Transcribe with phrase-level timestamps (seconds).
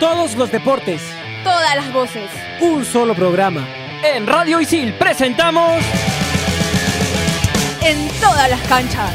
[0.00, 1.00] Todos los deportes.
[1.42, 2.28] Todas las voces.
[2.60, 3.66] Un solo programa.
[4.04, 5.82] En Radio Isil presentamos.
[7.80, 9.10] En todas las canchas.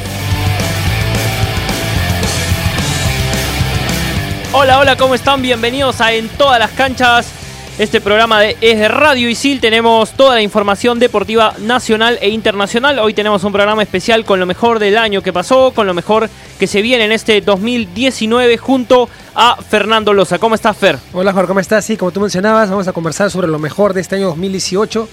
[4.53, 5.43] Hola, hola, ¿cómo están?
[5.43, 7.40] Bienvenidos a En todas las canchas.
[7.81, 9.59] Este programa es de Radio Isil.
[9.59, 12.99] Tenemos toda la información deportiva nacional e internacional.
[12.99, 16.29] Hoy tenemos un programa especial con lo mejor del año que pasó, con lo mejor
[16.59, 20.37] que se viene en este 2019 junto a Fernando Loza.
[20.37, 20.99] ¿Cómo estás, Fer?
[21.11, 21.83] Hola, Jorge, ¿cómo estás?
[21.83, 25.09] Sí, como tú mencionabas, vamos a conversar sobre lo mejor de este año 2018.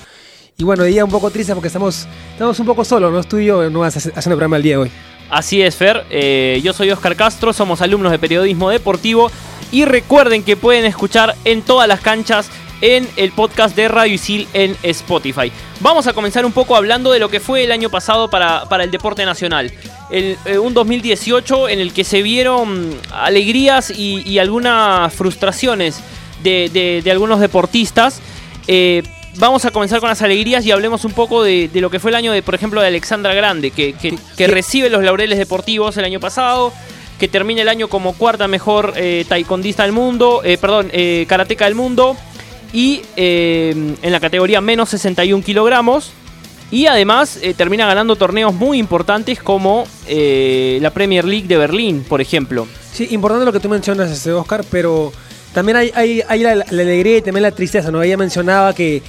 [0.59, 3.25] Y bueno, día un poco triste porque estamos, estamos un poco solos, ¿no?
[3.25, 4.91] Tú y yo no vas haciendo programa el día de hoy.
[5.31, 6.05] Así es, Fer.
[6.11, 9.31] Eh, yo soy Oscar Castro, somos alumnos de periodismo deportivo.
[9.71, 12.49] Y recuerden que pueden escuchar en todas las canchas
[12.81, 15.53] en el podcast de Radio Isil en Spotify.
[15.81, 18.85] Vamos a comenzar un poco hablando de lo que fue el año pasado para, para
[18.85, 19.71] el deporte nacional.
[20.11, 26.01] El, eh, un 2018 en el que se vieron alegrías y, algunas frustraciones
[26.43, 28.21] de, de- de algunos deportistas.
[28.69, 29.03] Eh,
[29.37, 32.11] vamos a comenzar con las alegrías y hablemos un poco de, de lo que fue
[32.11, 34.47] el año de, por ejemplo, de Alexandra Grande, que, que- que ¿Qué?
[34.49, 36.73] recibe los laureles deportivos el año pasado,
[37.19, 41.65] que termina el año como cuarta mejor eh, taekwondista del mundo, eh, perdón, eh, karateca
[41.67, 42.17] del mundo,
[42.73, 46.13] y eh, en la categoría menos 61 kilogramos.
[46.71, 52.21] Y además eh, termina ganando torneos muy importantes como la Premier League de Berlín, por
[52.21, 52.69] ejemplo.
[52.93, 55.11] Sí, importante lo que tú mencionas, este, Oscar, pero
[55.59, 58.01] también hay, hay, la, alegría y también la tristeza, ¿no?
[58.01, 59.03] Ella mencionaba que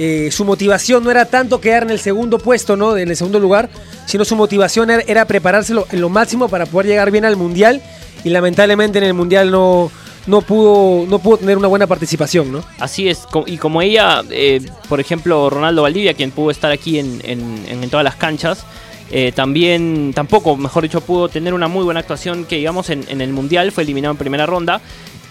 [0.00, 2.96] eh, su motivación no era tanto quedar en el segundo puesto, ¿no?
[2.96, 3.68] En el segundo lugar,
[4.04, 7.80] sino su motivación era, era prepararse en lo máximo para poder llegar bien al Mundial
[8.24, 9.92] y lamentablemente en el Mundial no,
[10.26, 12.64] no, pudo, no pudo tener una buena participación, ¿no?
[12.80, 17.20] Así es, y como ella, eh, por ejemplo, Ronaldo Valdivia, quien pudo estar aquí en,
[17.24, 18.64] en- todas las canchas,
[19.12, 23.32] eh, también, tampoco, mejor dicho, pudo tener una muy buena actuación que, digamos, en el
[23.32, 24.80] Mundial, fue eliminado en primera ronda,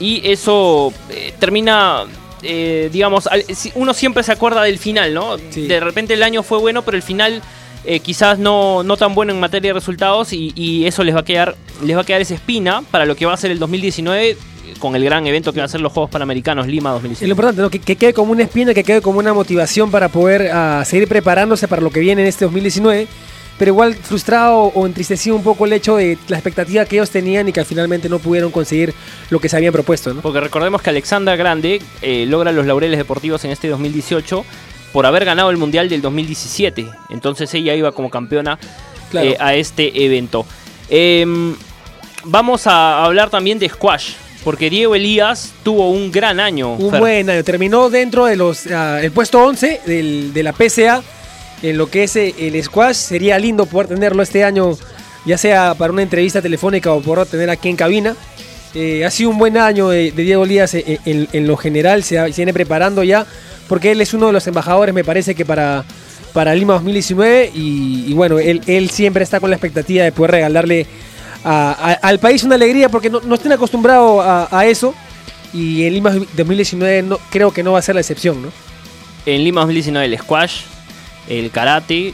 [0.01, 2.03] y eso eh, termina,
[2.41, 3.29] eh, digamos,
[3.75, 5.37] uno siempre se acuerda del final, ¿no?
[5.51, 5.67] Sí.
[5.67, 7.41] De repente el año fue bueno, pero el final...
[7.83, 11.21] eh, quizás no, no tan bueno en materia de resultados y, y eso les va
[11.21, 13.57] a quedar les va a quedar esa espina para lo que va a ser el
[13.57, 14.37] 2019 eh,
[14.77, 17.27] con el gran evento que va a ser los Juegos Panamericanos Lima Es 2019.
[17.27, 17.71] lo importante, ¿no?
[17.71, 21.07] Que, que quede como una espina, que quede como una motivación para poder ah, seguir
[21.07, 23.07] preparándose para lo que viene en este 2019.
[23.61, 27.47] Pero igual frustrado o entristecido un poco el hecho de la expectativa que ellos tenían
[27.47, 28.91] y que finalmente no pudieron conseguir
[29.29, 30.21] lo que se habían propuesto, ¿no?
[30.21, 34.43] Porque recordemos que Alexandra Grande eh, logra los laureles deportivos en este 2018
[34.91, 36.87] por haber ganado el Mundial del 2017.
[37.11, 38.57] Entonces ella iba como campeona
[39.11, 39.27] Claro.
[39.29, 40.43] eh, a este evento.
[40.89, 41.55] Em,
[42.23, 44.13] vamos a hablar también de squash.
[44.43, 46.73] Porque Diego Elías tuvo un gran año.
[46.73, 46.99] Un Fer.
[46.99, 47.43] buen año.
[47.43, 51.03] Terminó dentro de los ah, el puesto 11 del- de la PCA
[51.61, 52.95] en lo que es eh, el squash.
[52.95, 54.77] Sería lindo poder tenerlo este año,
[55.25, 58.15] ya sea para una entrevista telefónica o por tener aquí en cabina.
[58.73, 62.03] Eh, ha sido un buen año de, Diego Elías eh, en, lo general.
[62.03, 63.25] Se, viene preparando ya
[63.67, 65.83] porque él es uno de los embajadores, me parece que para,
[66.33, 67.51] para Lima 2019.
[67.53, 70.87] Y, bueno, él, él siempre está con la expectativa de poder regalarle
[71.43, 74.93] al país una alegría porque no, no estén acostumbrados a, a eso.
[75.53, 78.49] Y en Lima 2019 no, creo que no va a ser la excepción, ¿no?
[79.25, 80.61] En Lima 2019 el squash,
[81.39, 82.13] el karate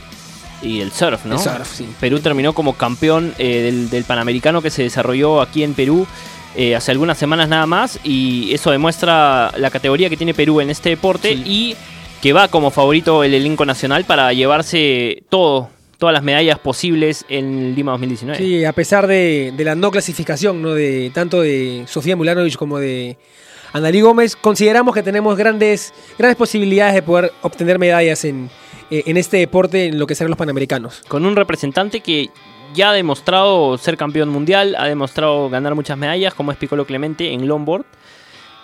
[0.62, 1.36] y el surf, ¿no?
[1.36, 1.88] El surf, sí.
[2.00, 6.08] Perú terminó como campeón eh, del, del Panamericano que se desarrolló aquí en Perú
[6.56, 10.70] eh, hace algunas semanas nada más y eso demuestra la categoría que tiene Perú en
[10.72, 11.44] este deporte Sí.
[11.46, 11.76] y
[12.22, 15.70] que va como favorito el elenco nacional para llevarse todo,
[16.00, 18.40] todas las medallas posibles en Lima 2019.
[18.44, 20.74] Sí, a pesar de, de la no clasificación, ¿no?
[20.74, 23.18] De, tanto de Sofía Mulanovic como de
[23.74, 28.50] Analí Gómez, consideramos que tenemos grandes, grandes posibilidades de poder obtener medallas en,
[28.90, 31.02] eh, en este deporte, en lo que serán los Panamericanos.
[31.08, 32.30] con un representante que
[32.74, 37.32] ya ha demostrado ser campeón mundial, ha demostrado ganar muchas medallas, como es Piccolo Clemente
[37.34, 37.86] en longboard.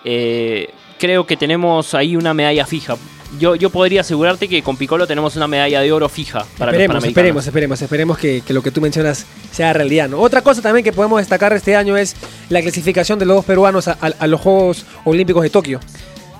[0.05, 0.69] Eh,
[0.99, 2.95] creo que tenemos ahí una medalla fija.
[3.39, 6.81] Yo, yo podría asegurarte que con Piccolo tenemos una medalla de oro fija para los
[6.81, 7.07] esperemos, Panamericanos.
[7.07, 10.07] esperemos, esperemos, esperemos que, que lo que tú mencionas sea realidad.
[10.09, 10.19] ¿no?
[10.19, 12.15] Otra cosa también que podemos destacar este año es
[12.49, 15.79] la clasificación de los dos peruanos a, a- a los Juegos Olímpicos de Tokio.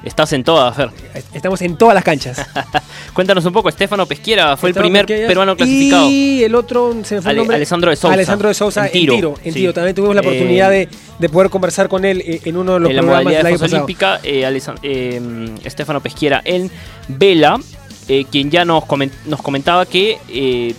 [0.04, 0.90] Estás en todas, Fer.
[1.34, 2.46] Estamos en todas las canchas.
[3.14, 6.10] Cuéntanos un poco, Estefano Pesquiera fue el primer peruano clasificado.
[6.10, 7.56] Y el otro, se me fue el Ale- nombre.
[7.56, 8.14] Alessandro de Sousa.
[8.14, 9.34] Alessandro de Sousa En tiro, en tiro.
[9.46, 9.60] En sí.
[9.60, 9.74] tiro.
[9.74, 10.90] También tuvimos la Eh, oportunidad de,
[11.20, 13.58] de poder conversar con él eh, en uno de los en la programas modalidad del
[13.60, 16.70] de año olímpica, eh, Estefano Pesquiera en
[17.08, 17.60] vela,
[18.30, 20.76] quien ya nos, comen- nos comentaba que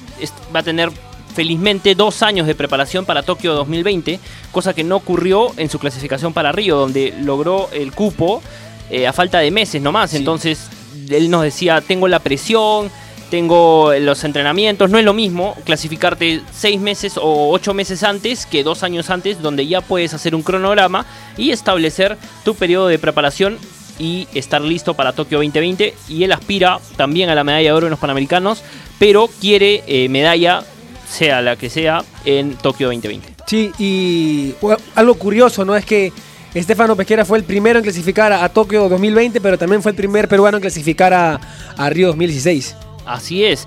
[0.54, 0.90] va a tener
[1.34, 4.20] felizmente dos años de preparación para Tokio 2020,
[4.52, 8.42] cosa que no ocurrió en su clasificación para Río, donde logró el cupo
[8.90, 10.10] eh, a falta de meses nomás.
[10.10, 10.18] Sí.
[10.18, 10.68] Entonces
[11.08, 12.90] él nos decía, tengo la presión,
[13.30, 14.90] tengo los entrenamientos.
[14.90, 19.42] No es lo mismo clasificarte seis meses o ocho meses antes que dos años antes,
[19.42, 23.58] donde ya puedes hacer un cronograma y establecer tu periodo de preparación
[23.98, 25.94] y estar listo para Tokio 2020.
[26.08, 28.62] Y él aspira también a la medalla de oro en los Panamericanos,
[28.98, 30.62] pero quiere eh, medalla,
[31.08, 33.34] sea la que sea, en Tokio 2020.
[33.46, 35.76] Sí, y bueno, algo curioso, ¿no?
[35.76, 36.12] Es que
[36.54, 40.28] Estefano Pesquera fue el primero en clasificar a, Tokio 2020, pero también fue el primer
[40.28, 42.76] peruano en clasificar a, Río 2016.
[43.04, 43.66] Así es.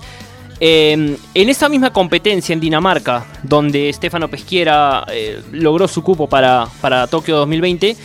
[0.60, 6.66] Eh, en esa misma competencia en Dinamarca, donde Estefano Pesquiera eh, logró su cupo para,
[6.80, 7.96] para Tokio 2020,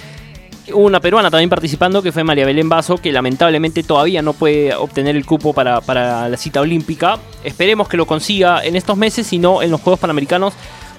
[0.74, 4.75] hubo una peruana también participando que fue María Belén Basso, que lamentablemente todavía no puede
[4.75, 7.19] obtener el cupo para, para la cita olímpica.
[7.44, 10.53] Esperemos que lo consiga en estos meses y no en los Juegos Panamericanos,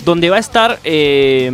[0.04, 1.52] donde va a estar eh,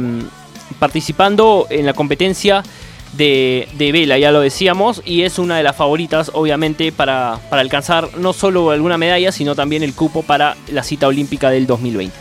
[0.80, 2.64] participando en la competencia
[3.12, 7.62] de, de vela, ya lo decíamos, y es una de las favoritas, obviamente, para, para
[7.62, 12.16] alcanzar no solo alguna medalla, sino también el cupo para la cita olímpica del 2020.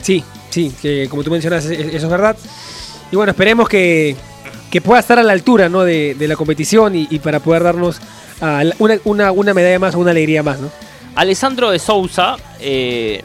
[0.00, 2.36] Sí, sí, que como tú mencionas, eso es verdad.
[3.10, 4.16] Y bueno, esperemos que,
[4.70, 5.82] que pueda estar a la altura ¿no?
[5.82, 8.00] de, de la competición y, y para poder darnos
[8.78, 10.70] una, una, una medalla más o una alegría más, ¿no?
[11.14, 13.22] Alessandro de Souza eh,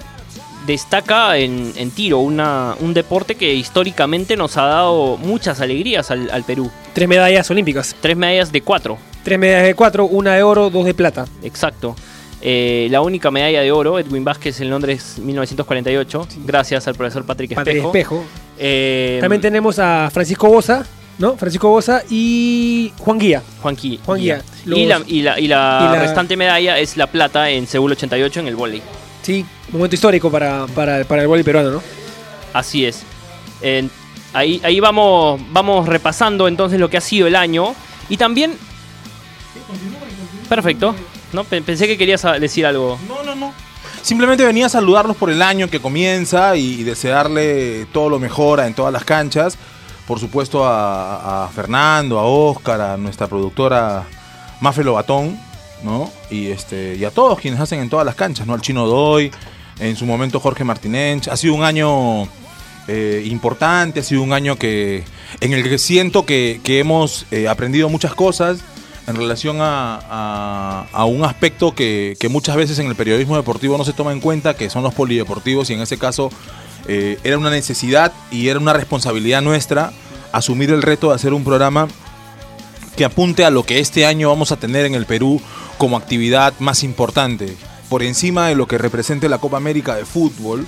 [0.74, 6.30] destaca en, en tiro, una- un deporte que históricamente nos ha dado muchas alegrías al,
[6.32, 6.72] al Perú.
[6.94, 7.96] Tres medallas olímpicas.
[8.02, 11.26] Tres medallas de cuatro, Tres medallas de cuatro, una de oro, dos de plata.
[11.44, 11.96] exacto.
[12.42, 17.52] Eh, la única medalla de oro, Edwin Vázquez en Londres 1948, gracias al profesor Patrick
[17.52, 17.88] Espejo.
[17.88, 18.24] espejo.
[18.58, 20.86] Eh, También tenemos a Francisco Bosa,
[21.18, 21.36] ¿no?
[21.36, 23.44] Francisco Bosa y Juan Guía.
[23.62, 24.42] Juan Qui- Juan Guía.
[24.66, 27.92] Y, la, y, la, y la y la- restante medalla es la plata en Seúl
[27.92, 28.82] 88 en el vóley.
[29.22, 31.84] Sí, momento histórico para, para, para el voleibol peruano, ¿no?
[32.54, 33.04] Así es.
[34.34, 37.76] Ahí ahí vamos, vamos repasando entonces lo que ha sido el año.
[38.10, 38.58] Y también...
[40.48, 40.96] Perfecto.
[41.34, 42.98] No, Pe- pensé que querías decir algo.
[43.08, 43.54] No, no, no.
[44.02, 48.60] Simplemente venía a saludarlos por el año que comienza y, y desearle todo lo mejor
[48.62, 49.58] en todas las canchas.
[50.08, 54.06] Por supuesto a, a Fernando, a Oscar, a nuestra productora
[54.62, 55.40] Mafe Lobatón,
[55.84, 56.12] ¿no?
[56.30, 58.54] Y, este, y a todos quienes hacen en todas las canchas, ¿no?
[58.54, 59.32] Al Chino Doy,
[59.80, 61.28] en su momento Jorge Martinench.
[61.28, 62.24] Ha sido un año
[62.88, 65.04] eh, importante, ha sido un año que
[65.42, 68.60] en el que siento que, que hemos eh, aprendido muchas cosas
[69.08, 73.78] en relación a, a- a un aspecto que, que muchas veces en el periodismo deportivo
[73.78, 76.30] no se toma en cuenta, que son los polideportivos, y en ese caso
[76.88, 79.92] eh, era una necesidad y era una responsabilidad nuestra
[80.32, 81.88] asumir el reto de hacer un programa
[82.96, 85.42] que apunte a lo que este año vamos a tener en el Perú
[85.80, 87.56] como actividad más importante,
[87.90, 90.68] por encima de lo que represente la Copa América de fútbol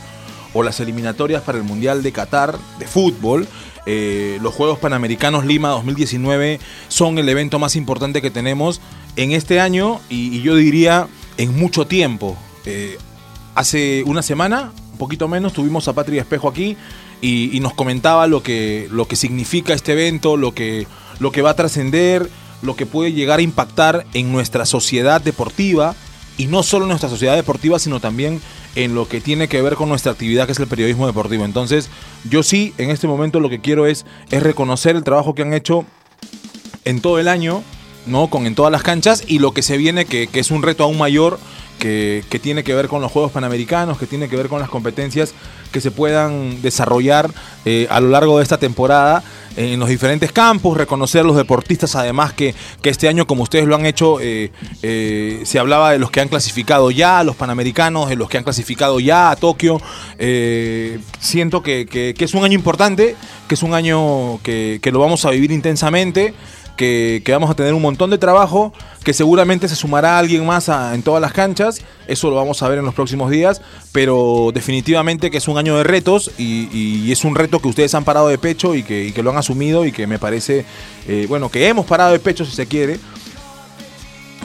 [0.54, 3.46] o las eliminatorias para el Mundial de Qatar de fútbol.
[3.86, 8.80] eh, los Juegos Panamericanos Lima 2019 son el evento más importante que tenemos
[9.18, 12.38] en este año y, yo diría en mucho tiempo.
[12.66, 12.98] Eh,
[13.54, 16.78] hace una semana, un poquito menos, tuvimos a Patria Espejo aquí
[17.20, 20.88] y, y nos comentaba lo que, lo que significa este evento, lo que,
[21.20, 22.30] lo que va a trascender,
[22.62, 25.96] lo que puede llegar a impactar en nuestra sociedad deportiva
[26.38, 28.42] y no solo en nuestra sociedad deportiva, sino también
[28.76, 31.46] en lo que tiene que ver con nuestra actividad que es el periodismo deportivo.
[31.46, 31.90] Entonces,
[32.30, 35.54] yo sí, en este momento lo que quiero es, es reconocer el trabajo que han
[35.54, 35.86] hecho
[36.86, 37.64] en todo el año,
[38.06, 38.30] ¿no?
[38.30, 40.84] Con en todas las canchas y lo que se viene, que, que es un reto
[40.84, 41.40] aún mayor,
[41.82, 45.34] que, tiene que ver con los Juegos Panamericanos, que tiene que ver con las competencias
[45.72, 47.32] que se puedan desarrollar
[47.66, 49.24] eh, a lo largo de esta temporada
[49.58, 53.66] eh, en los diferentes campos, reconocer a los deportistas además que, este año, como ustedes
[53.66, 54.52] lo han hecho, eh,
[55.44, 58.44] se hablaba de los que han clasificado ya a los Panamericanos, de los que han
[58.44, 59.82] clasificado ya a Tokio.
[61.20, 63.16] Siento que, es un año importante,
[63.48, 66.36] que es un año que lo vamos a vivir intensamente
[66.82, 68.74] que, vamos a tener un montón de trabajo,
[69.04, 72.70] que seguramente se sumará alguien más a- en todas las canchas, eso lo vamos a
[72.70, 73.62] ver en los próximos días,
[73.92, 78.04] pero definitivamente que es un año de retos y, es un reto que ustedes han
[78.04, 80.66] parado de pecho y que, y que lo han asumido y que me parece,
[81.08, 83.00] eh, bueno, que hemos parado de pecho si se quiere.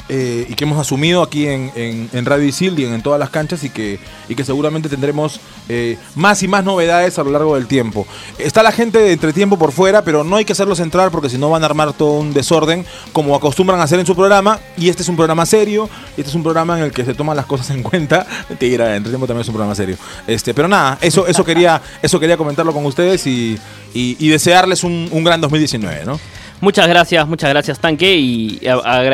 [0.09, 3.65] Eh, y que hemos asumido aquí en, en, Radio Isil y en, todas las canchas
[3.65, 3.99] y que,
[4.29, 8.07] y que seguramente tendremos eh, más y más novedades a lo largo del tiempo.
[8.39, 11.39] Está la gente de entretiempo por fuera, pero no hay que hacerlos entrar porque si
[11.39, 14.61] no van a armar todo un desorden como acostumbran a hacer en su programa.
[14.77, 17.37] Y este es un programa serio, este es un programa en el que se toman
[17.37, 18.27] las cosas en cuenta.
[18.49, 19.97] Mentira, entretiempo también es un programa serio.
[20.27, 23.59] Este, pero nada, eso, eso, quería, eso quería comentarlo con ustedes y,
[23.93, 26.19] y- y desearles un, un gran 2019, ¿no?
[26.61, 28.61] Muchas gracias, muchas gracias Tanque y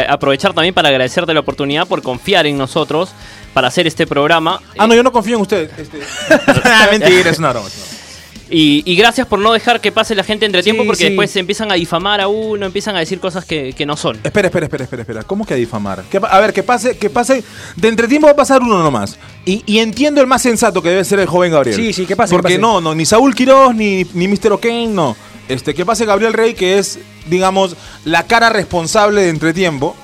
[0.09, 3.11] aprovechar también para agradecerte la oportunidad por confiar en nosotros
[3.53, 4.61] para hacer este programa.
[4.79, 5.71] Ah, no, yo no confío en ustedes.
[5.77, 5.99] Este...
[6.91, 7.69] Mentira, es una broma.
[8.55, 11.09] Y, y gracias por no dejar que pase la gente entre tiempo Sí, porque sí.
[11.09, 14.21] después se empiezan a difamar a uno, empiezan a decir cosas que, que no son.
[14.23, 15.23] Espera, espera, espera, espera, espera.
[15.25, 16.03] ¿Cómo que a difamar?
[16.11, 17.43] Que a ver, que pase, que pase.
[17.77, 19.19] De entretiempo va a pasar uno nomás.
[19.47, 21.75] Y, y entiendo el más sensato que debe ser el joven Gabriel.
[21.77, 22.61] Sí, sí, que pase, Porque que pase.
[22.61, 24.53] no, no, ni Saúl Quiroz, ni, ni Mr.
[24.53, 25.17] O'Kane, no.
[25.53, 29.95] Este, que pase Gabriel Rey, que es, digamos, la cara responsable de entretiempo.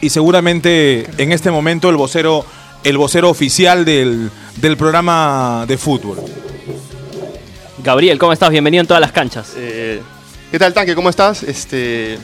[0.00, 2.44] Y seguramente en este momento el vocero,
[2.82, 6.18] el vocero oficial del, del programa de fútbol.
[7.82, 8.50] Gabriel, ¿cómo estás?
[8.50, 9.52] Bienvenido en todas las canchas.
[9.56, 10.00] Eh,
[10.50, 10.94] ¿Qué tal, Tanque?
[10.94, 11.42] ¿Cómo estás?
[11.42, 12.18] Este,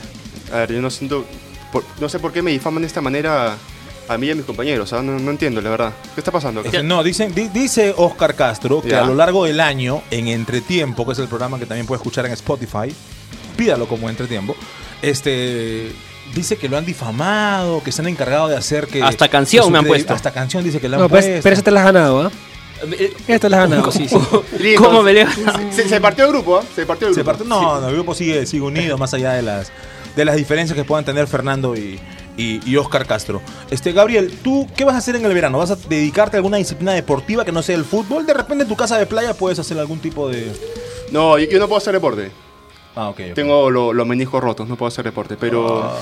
[0.53, 1.25] a ver, yo no siento,
[1.71, 3.57] por- no sé por qué me difaman de esta manera
[4.09, 5.01] a mí y a mis compañeros, ¿ah?
[5.03, 5.93] no, no entiendo, la verdad.
[6.15, 6.69] ¿Qué está pasando acá?
[6.69, 9.03] Este, no, dicen, di- dice Oscar Castro que Ya.
[9.03, 12.25] a lo largo del año, en Entretiempo, que es el programa que también puede escuchar
[12.25, 12.93] en Spotify,
[13.55, 14.55] pídalo como Entretiempo,
[15.01, 15.91] este,
[16.33, 19.01] dice que lo han difamado, que se han encargado de hacer que...
[19.03, 20.13] Hasta canción que me han puesto.
[20.13, 21.41] Hasta canción dice que le han No, pero, puesto.
[21.43, 22.31] pero esa te la has ganado, ¿ah?
[23.27, 24.75] Esta te la has ganado, sí, sí.
[24.77, 25.27] ¿Cómo me le
[25.71, 26.63] Se, se partió el grupo, ¿ah?
[26.75, 27.31] Se partió el Se grupo.
[27.37, 29.71] parte- no, no, el grupo sigue, sigue unido, más allá de las,
[30.15, 31.99] de las diferencias que puedan tener Fernando y,
[32.39, 33.41] y, y Oscar Castro.
[33.69, 35.57] Este, Gabriel, ¿tú qué vas a hacer en el verano?
[35.57, 38.25] ¿Vas a dedicarte a alguna disciplina deportiva que no sea el fútbol?
[38.25, 40.51] De repente en tu casa de playa puedes hacer algún tipo de...
[41.11, 42.31] No, yo, yo no puedo hacer deporte.
[42.95, 43.19] Ah, ok.
[43.29, 43.33] ok.
[43.35, 45.83] Tengo lo- los meniscos rotos, no puedo hacer deporte, pero...
[45.83, 45.95] Ah.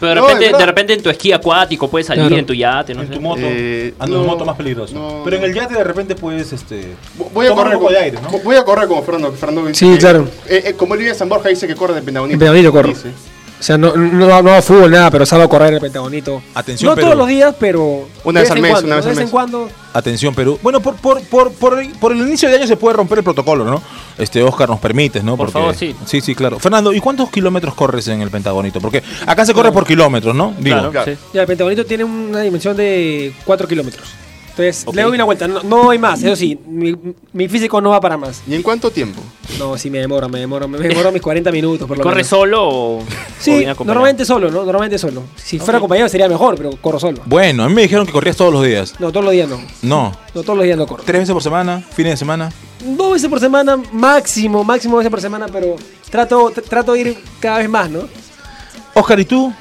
[0.00, 2.36] Pero de No, repente, de repente en tu esquí acuático puedes salir Claro.
[2.36, 3.14] en tu yate, no en sé.
[3.14, 3.40] tu moto.
[3.42, 4.94] Eh, ando en no, moto más peligroso.
[4.94, 5.22] no.
[5.24, 6.94] Pero en el yate de repente puedes, este.
[7.34, 8.30] Voy a tomar correr un poco como, de aire, ¿no?
[8.44, 9.32] voy a correr como Fernando.
[9.32, 10.28] que Fernando dice Sí, que- claro.
[10.46, 12.34] eh, eh, como él vive en San Borja, dice que corre de Pentagonito.
[12.34, 12.88] En Pentagonito corro.
[12.90, 13.10] Dice.
[13.58, 16.40] O sea, no, no, no hago fútbol, nada, pero salgo a correr en el Pentagonito.
[16.54, 17.06] Atención, No Perú.
[17.08, 18.08] todos los días, pero.
[18.22, 19.68] Una de vez al mes, una vez de al vez en cuando.
[19.92, 20.60] Atención, Perú.
[20.62, 23.24] Bueno, por, por, por, por, el- por el inicio de año se puede romper el
[23.24, 23.82] protocolo, ¿no?
[24.16, 25.36] Este, Oscar, nos permites, ¿no?
[25.36, 25.94] Por favor, sí.
[26.06, 26.58] Sí, sí, claro.
[26.60, 28.80] Fernando, ¿y cuántos kilómetros corres en el Pentagonito?
[28.80, 30.54] Porque acá se corre por kilómetros, ¿no?
[30.58, 30.76] Digo.
[30.76, 31.12] Claro, claro.
[31.12, 31.18] sí.
[31.34, 34.08] Ya, el Pentagonito tiene una dimensión de 4 kilómetros.
[34.58, 35.46] Entonces, le doy una vuelta.
[35.46, 36.58] No, no hay más, eso sí.
[36.66, 36.94] Mi,
[37.32, 38.42] mi físico no va para más.
[38.46, 39.20] ¿Y en cuánto tiempo?
[39.58, 40.66] No, sí me demoro, me demoro.
[40.66, 42.28] Me demoro mis 40 minutos, por lo ¿Corre menos.
[42.28, 43.04] solo o,
[43.38, 44.64] Sí, normalmente solo, ¿no?
[44.64, 45.22] Normalmente solo.
[45.36, 47.22] Si fuera acompañado sería mejor, pero corro solo.
[47.26, 48.94] Bueno, a mí me dijeron que corrías todos los días.
[48.98, 49.58] No, todos los días no.
[49.82, 50.12] No.
[50.34, 51.02] No, todos los días no corro.
[51.06, 51.80] ¿Tres veces por semana?
[51.92, 52.52] ¿Fines de semana?
[52.84, 55.76] Dos veces por semana, máximo, máximo dos veces por semana, pero
[56.10, 58.00] trato, tr- trato de ir cada vez más, ¿no?
[58.94, 59.52] Oscar, ¿y tú?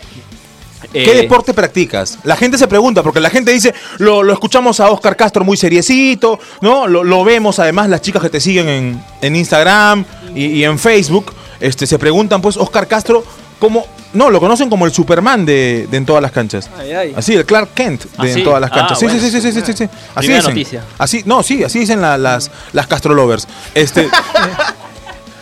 [0.93, 2.19] ¿Qué Eh, deporte practicas?
[2.23, 5.57] La gente se pregunta, porque la gente dice, lo, lo escuchamos a Oscar Castro muy
[5.57, 6.87] seriecito, ¿no?
[6.87, 10.05] Lo, lo vemos además las chicas que te siguen en, en Instagram
[10.35, 13.23] y, y en Facebook, este, se preguntan, pues, Oscar Castro,
[13.59, 13.85] ¿cómo?
[14.13, 16.69] No, lo conocen como el Superman de, de en todas las canchas.
[16.79, 17.13] Ay, ay.
[17.15, 18.39] Así, el Clark Kent de ¿Ah, sí?
[18.39, 18.99] en todas las Ah, canchas.
[18.99, 19.19] sí, bueno.
[19.19, 19.83] sí, sí, sí, sí, sí, sí.
[19.83, 19.89] Así
[20.27, 20.53] Primera dicen.
[20.55, 20.83] noticia.
[20.97, 23.47] Así, no, sí, así dicen la- las, las Castro Lovers.
[23.75, 24.07] Este,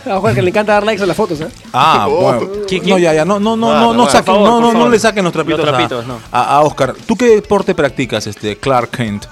[0.06, 1.48] A Juan que le encanta dar likes a las fotos, ¿eh?
[1.72, 2.48] Ah, bueno.
[2.68, 4.50] ¿Quién, No, ya, ya, no, no, no, Ah, no, no, no por saquen, favor, no,
[4.54, 4.90] por no, no favor.
[4.90, 6.18] le saquen los trapitos, Los a- trapitos, no.
[6.30, 6.94] a, a Oscar.
[7.06, 9.26] ¿Tú qué deporte practicas, este Clark Kent?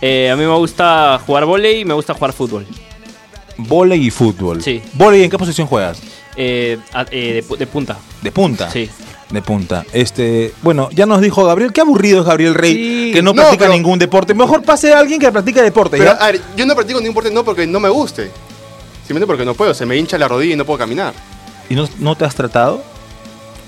[0.00, 2.66] Eh, a mí me gusta jugar volei y me gusta jugar fútbol.
[3.58, 4.62] Voley y fútbol.
[4.62, 4.80] Sí.
[4.94, 6.00] Voley, ¿en qué posición juegas?
[6.36, 7.96] Eh, a- eh, de, pu- de punta.
[8.22, 8.70] De punta.
[8.70, 8.88] Sí.
[9.30, 9.84] De punta.
[9.92, 12.74] Este, bueno, ya nos dijo Gabriel, qué aburrido es Gabriel Rey,
[13.08, 13.10] Sí.
[13.12, 14.32] que no, No, practica pero- ningún deporte.
[14.34, 16.16] Mejor pase a alguien que practica deporte, Pero, ¿ya?
[16.24, 18.30] a ver, yo no practico ningún deporte no porque no me guste.
[19.08, 21.14] Simplemente porque no puedo, se me hincha la rodilla y no puedo caminar.
[21.70, 22.82] ¿Y no, no te has tratado?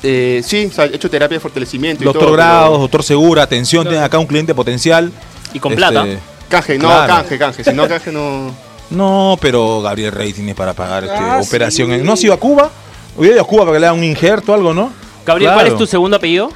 [0.02, 3.42] Eh, sí, o sea, he hecho terapia de fortalecimiento y Doctor pero- Grados, doctor Segura,
[3.42, 5.10] atención, tiene acá un cliente potencial.
[5.54, 6.06] Y con Este, plata.
[6.48, 7.14] Canje, no, Claro.
[7.14, 7.64] canje, canje.
[7.64, 8.54] Si no, canje no.
[8.90, 11.88] No, pero Gabriel Rey tiene para pagar este, Ah, operación.
[11.88, 11.94] sí.
[11.94, 12.70] en- ¿No has ido a Cuba?
[13.16, 14.92] Hubiera ido a Cuba para que le hagan un injerto o algo, ¿no?
[15.24, 15.74] Gabriel, ¿cuál Claro.
[15.76, 16.50] es tu segundo apellido?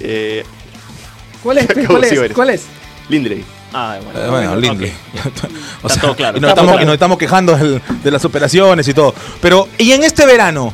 [0.00, 0.44] Eh,
[1.42, 1.66] ¿Cuál es?
[1.86, 2.32] ¿Cuál es?
[2.34, 2.62] ¿Cuál es?
[3.08, 3.44] Lindley.
[3.72, 4.20] Ah, bueno.
[4.20, 4.56] Eh, bueno.
[4.56, 4.92] Lindley.
[5.82, 6.38] o sea, todo claro.
[6.38, 9.14] Y nos, estamos, todo y nos estamos quejando del- de las operaciones y todo.
[9.40, 10.72] Pero, ¿y en este verano?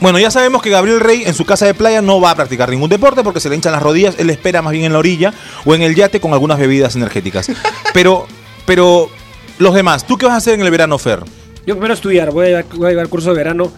[0.00, 2.70] Bueno, ya sabemos que Gabriel Rey en su casa de playa no va a practicar
[2.70, 4.14] ningún deporte porque se le hinchan las rodillas.
[4.18, 5.34] Él espera más bien en la orilla
[5.64, 7.50] o en el yate con algunas bebidas energéticas.
[7.92, 8.26] Pero,
[8.64, 9.10] pero,
[9.58, 11.20] los demás, ¿tú qué vas a hacer en el verano, Fer?
[11.66, 13.72] Yo primero estudiar, voy a llevar, voy a llevar curso de verano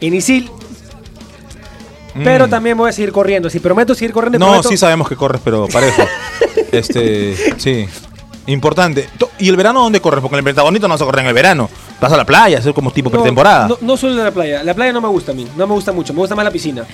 [0.00, 0.50] en ISIL,
[2.24, 2.50] pero Mm.
[2.50, 3.48] también voy a seguir corriendo.
[3.50, 6.02] Si prometo seguir corriendo, No, prometo- sí sabemos que corres, pero parejo.
[6.72, 7.86] este, sí.
[8.46, 9.06] Importante.
[9.38, 10.22] ¿Y el verano dónde corres?
[10.22, 11.68] Porque en el Pentagonito no vas a correr en el verano.
[12.00, 13.68] Vas a la playa, hacer como tipo No, pretemporada.
[13.68, 14.62] No, no solo en la playa.
[14.64, 15.46] La playa no me gusta a mí.
[15.54, 16.14] No me gusta mucho.
[16.14, 16.84] Me gusta más la piscina.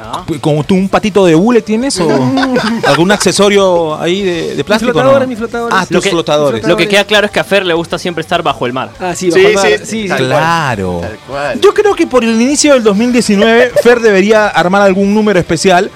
[0.00, 0.24] Ah.
[0.40, 2.08] ¿Como tú un patito de hule tienes o
[2.86, 4.92] algún accesorio ahí de, de plástico?
[4.92, 5.28] flotadores, no?
[5.28, 5.76] mis flotadores.
[5.78, 6.66] Ah, Lo que- flotadores.
[6.66, 8.90] Lo que queda claro es que a Fer le gusta siempre estar bajo el mar.
[9.00, 9.86] Ah, sí, Sí, bajo el mar.
[9.86, 10.28] sí, tal cual.
[10.28, 10.98] Claro.
[11.02, 11.60] Tal cual.
[11.60, 15.90] Yo creo que por el inicio del 2019 Fer debería armar algún número especial.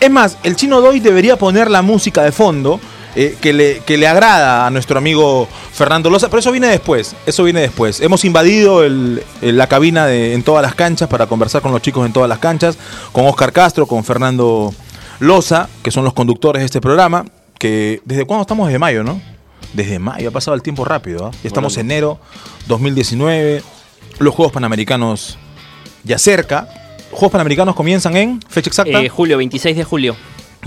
[0.00, 2.80] Es más, el chino Doy debería poner la música de fondo
[3.16, 7.16] eh, que, le, que le agrada a nuestro amigo Fernando Loza, pero eso viene después,
[7.26, 8.00] eso viene después.
[8.00, 11.82] Hemos invadido el- el- la cabina de, en todas las canchas para conversar con los
[11.82, 12.76] chicos en todas las canchas,
[13.12, 14.72] con Oscar Castro, con Fernando
[15.18, 17.24] Loza, que son los conductores de este programa,
[17.58, 19.20] que desde cuándo estamos, desde mayo, ¿no?
[19.72, 21.26] Desde mayo, ha pasado el tiempo rápido.
[21.26, 21.30] ¿ah?
[21.42, 22.18] Ya estamos en enero
[22.68, 23.62] 2019.
[24.18, 25.38] Los Juegos Panamericanos
[26.04, 26.68] ya cerca.
[27.10, 29.00] Juegos Panamericanos comienzan en fecha exacta.
[29.00, 30.16] Eh, julio, 26 de julio.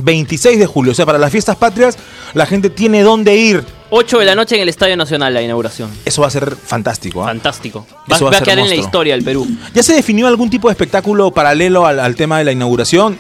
[0.01, 0.91] 26 de julio.
[0.91, 1.97] O sea, para las fiestas patrias,
[2.33, 3.63] la gente tiene dónde ir.
[3.91, 5.89] 8 de la noche en el Estadio Nacional la inauguración.
[6.05, 7.23] Eso va a ser fantástico.
[7.23, 7.27] ¿ah?
[7.27, 7.87] Fantástico.
[8.11, 9.47] Va, a quedar en la historia el Perú.
[9.73, 13.17] ¿Ya se definió algún tipo de espectáculo paralelo al, al tema de la inauguración?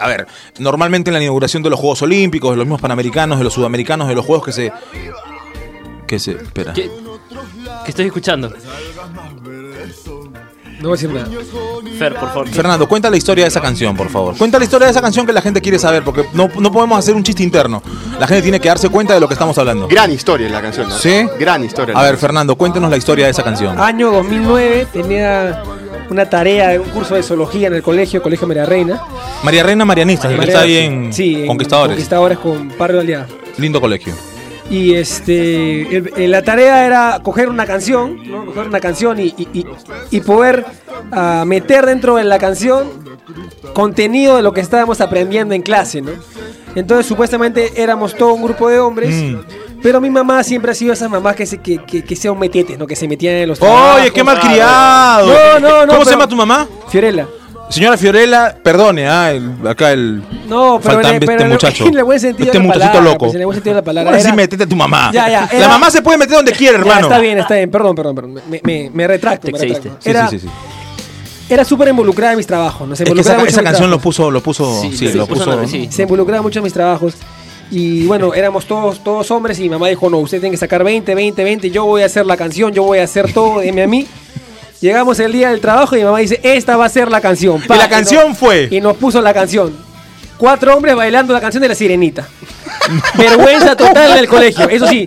[0.00, 0.26] A ver,
[0.58, 4.08] normalmente en la inauguración de los Juegos Olímpicos, de los mismos Panamericanos, de los Sudamericanos,
[4.08, 4.72] de los Juegos que se...
[6.06, 6.32] Que se...
[6.32, 6.72] Espera.
[6.72, 6.90] ¿Qué,
[7.84, 8.52] qué estoy escuchando?
[10.80, 11.28] No voy a decir nada.
[11.98, 12.48] Fer, por favor.
[12.48, 14.34] Fernando, cuenta la historia de esa canción, por favor.
[14.36, 16.98] Cuenta la historia de esa canción que la gente quiere saber, porque no, no podemos
[16.98, 17.82] hacer un chiste interno.
[18.18, 19.88] La gente tiene que darse cuenta de lo que estamos hablando.
[19.88, 20.96] Gran historia la canción, ¿no?
[20.96, 21.26] ¿Sí?
[21.38, 21.94] Gran historia.
[21.94, 23.78] A ver, Fernando, cuéntanos la historia de esa canción.
[23.78, 25.62] Año 2009 tenía
[26.08, 29.02] una tarea de un curso de zoología en el colegio, Colegio María Reina.
[29.42, 31.94] María Reina Marianista, el que está ahí en sí, en Conquistadores.
[31.96, 33.26] Conquistadores con Barrio Aliado.
[33.58, 34.14] Lindo colegio.
[34.70, 38.46] Y este, el- el- la tarea era coger una canción, ¿no?
[38.46, 39.34] coger una canción y,
[40.10, 40.64] y- poder
[41.12, 42.88] ah, meter dentro de la canción
[43.74, 46.12] contenido de lo que estábamos aprendiendo en clase, ¿no?
[46.76, 49.40] Entonces supuestamente éramos todo un grupo de hombres, Mm.
[49.82, 52.38] pero mi mamá siempre ha sido esas mamás que se, que, que, que sea un
[52.38, 52.86] metete, ¿no?
[52.86, 54.02] Que se metían en los trabajos.
[54.02, 55.26] Oye, qué malcriado.
[55.26, 56.68] No, no, no, ¿Cómo se llama tu mamá?
[56.88, 57.26] Fiorella.
[57.70, 60.22] Señora Fiorella, perdone, ah, el- acá el...
[60.48, 61.86] No, pero, Faltan en- este pero en- muchacho.
[61.86, 63.18] en el buen sentido Este de la muchachito palabra, loco.
[63.26, 64.10] pues, en el buen sentido de la palabra.
[64.10, 65.10] Ahora sí era- metete a tu mamá.
[65.12, 67.02] Ya, ya, La era- mamá se puede meter donde quiere, Ya, hermano.
[67.06, 68.34] está bien, está bien, perdón, perdón, perdón.
[68.50, 69.82] Me, me, me retracto, Te me excediste.
[69.88, 70.02] retracto.
[70.02, 71.52] Sí, Era, sí, sí, sí.
[71.54, 72.96] era súper involucrada en mis trabajos, ¿no?
[72.96, 74.16] Se Es que involucraba esa, mucho esa en mis canción lo trabajos.
[74.16, 75.56] puso, lo puso, sí, Sí, lo sí, puso puso.
[75.58, 75.88] una- sí.
[75.92, 77.14] Se involucraba mucho en mis trabajos.
[77.70, 80.82] Y bueno, éramos todos, todos hombres y mi mamá dijo, no, usted tiene que sacar
[80.82, 83.84] 20, 20, 20, yo voy a hacer la canción, yo voy a hacer todo, deme
[83.84, 84.08] a mí.
[84.80, 87.62] Llegamos el día del trabajo y mi mamá dice, esta va a ser la canción.
[87.64, 88.68] Y la nos- canción fue.
[88.70, 89.74] Y nos puso la canción.
[90.38, 92.26] Cuatro hombres bailando la canción de la sirenita.
[93.14, 94.68] Vergüenza total del colegio.
[94.68, 95.06] Eso sí,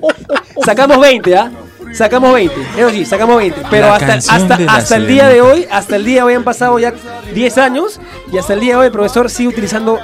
[0.63, 1.51] sacamos 20, ¿ah?
[1.91, 3.61] Sacamos 20, eso sí, sacamos 20.
[3.69, 6.43] Pero La hasta, hasta, hasta el día de hoy, hasta el día de hoy han
[6.43, 6.91] pasado ya
[7.33, 7.99] 10 años
[8.31, 9.99] y hasta el día de hoy el profesor sigue utilizando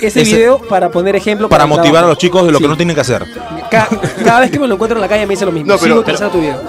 [0.00, 2.06] ese, Ese- video para poner ejemplo Para motivar trabajo.
[2.06, 2.64] a los chicos de lo Sí.
[2.64, 3.24] que no tienen que hacer.
[3.70, 3.88] Ca-
[4.24, 5.66] cada vez que me lo encuentro en la calle me dice lo mismo.
[5.72, 6.60] No, pero- Sigo utilizando tu video.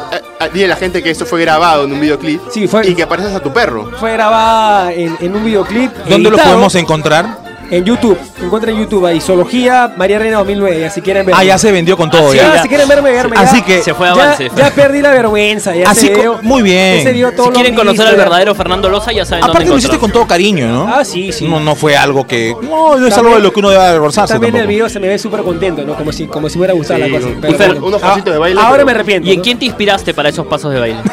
[0.44, 2.42] Ah, Dile a la gente que esto fue grabado en un videoclip.
[2.52, 3.90] Sí, fue- Y que apareces a tu perro.
[4.00, 5.92] Fue grabada en, en un videoclip.
[6.08, 7.43] ¿Dónde lo podemos encontrar?
[7.74, 8.18] En YouTube.
[8.42, 9.20] Encuentren en YouTube ahí.
[9.20, 10.80] Zoología María Reina 2009.
[10.80, 11.36] Ya si quieren ver.
[11.38, 12.28] Ah, ya se vendió con todo.
[12.30, 12.44] Así ya.
[12.50, 12.62] Ya, ya.
[12.62, 13.36] si quieren verme, verme.
[13.38, 13.66] Así ya.
[13.66, 14.50] que- Se fue ya, avance.
[14.50, 14.60] Fer.
[14.60, 15.76] ya perdí la vergüenza.
[15.76, 17.00] Ya Así co- video- muy bien.
[17.00, 18.18] Ese video todo Si quieren conocer al ya.
[18.18, 20.88] verdadero Fernando Loza, ya saben Aparte lo hiciste con todo cariño, ¿no?
[20.94, 21.48] Ah, sí, sí.
[21.48, 22.56] No, no fue algo que...
[22.62, 24.74] No, no es También- algo de lo que uno debe avergonzarse También en el tampoco.
[24.76, 25.96] video se me ve súper contento, ¿no?
[25.96, 27.28] Como si, como si me hubiera gustado Sí, la cosa.
[27.30, 29.28] un- Pero unos Ah, pasitos de baile, Ahora pero- me arrepiento.
[29.28, 29.44] ¿Y en ¿no?
[29.44, 31.00] quién te inspiraste para esos pasos de baile?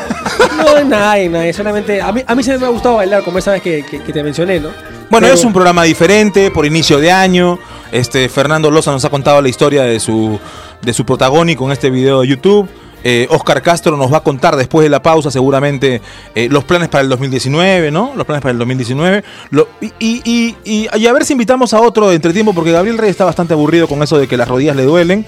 [0.57, 1.53] No, nadie, nadie.
[1.53, 2.01] Solamente.
[2.03, 4.13] A mí, a mí siempre me ha gustado bailar, como esa vez que, que- que
[4.13, 4.69] te mencioné, ¿no?
[5.11, 7.59] Bueno, Pero- es un programa diferente, por inicio de año.
[7.93, 10.39] Este Fernando Loza nos ha contado la historia de su,
[10.83, 12.69] de su protagónico en este video de YouTube.
[13.03, 16.03] Eh, Oscar Castro nos va a contar después de la pausa seguramente
[16.35, 18.13] eh, los planes para el 2019, ¿no?
[18.15, 19.25] Los planes para el 2019.
[19.51, 22.71] Lo- y, y- y- y- y a ver si invitamos a otro de entretiempo, porque
[22.73, 25.25] Gabriel Rey está bastante aburrido con eso de que las rodillas le duelen.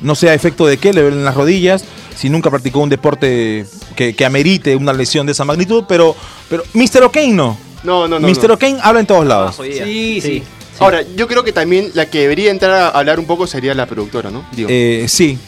[0.00, 1.84] No sé a efecto de qué le duelen las rodillas,
[2.16, 6.14] si nunca practicó un deporte que, que amerite una lesión de esa magnitud, pero,
[6.48, 7.02] pero Mr.
[7.02, 7.58] O'Kane no.
[7.86, 8.28] No, no, no.
[8.28, 8.48] Mr.
[8.48, 8.54] no.
[8.54, 9.56] O'Kane habla en todos lados.
[9.62, 10.42] Sí, sí.
[10.78, 13.86] Ahora, yo creo que también la que debería entrar a hablar un poco sería la
[13.86, 14.44] productora, ¿no?
[14.52, 14.68] Digo.
[14.70, 15.38] Eh, sí.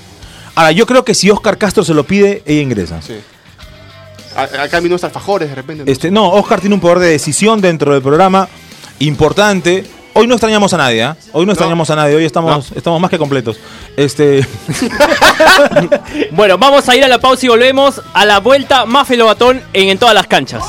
[0.54, 3.02] Ahora, yo creo que si Oscar Castro se lo pide, ella ingresa.
[3.02, 3.14] sí.
[4.36, 5.84] A- Acá vino unos alfajores de repente.
[5.84, 5.90] ¿no?
[5.90, 8.48] Este, no, Oscar tiene un poder de decisión dentro del programa
[9.00, 9.84] importante.
[10.14, 11.16] Hoy no extrañamos a nadie, ¿ah?
[11.32, 13.58] Hoy no extrañamos a nadie, hoy estamos, estamos más que completos.
[13.96, 14.46] Este,
[16.32, 19.88] Bueno, vamos a ir a la pausa y volvemos a la vuelta más Lobatón en,
[19.90, 20.62] en todas las canchas.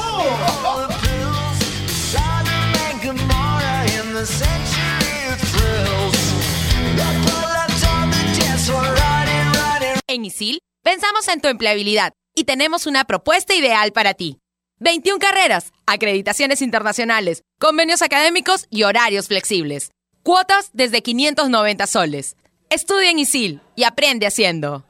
[10.83, 14.37] Pensamos en tu empleabilidad y tenemos una propuesta ideal para ti.
[14.79, 19.91] 21 carreras, acreditaciones internacionales, convenios académicos y horarios flexibles.
[20.23, 22.37] Cuotas desde 590 soles.
[22.69, 24.85] Estudia en ISIL y aprende haciendo.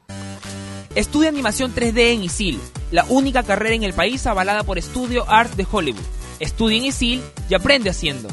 [0.94, 2.60] Estudia animación 3D en ISIL,
[2.92, 6.06] la única carrera en el país avalada por Studio Arts de Hollywood.
[6.40, 8.30] Estudia en ISIL y aprende haciendo.